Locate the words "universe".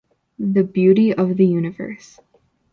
1.45-2.19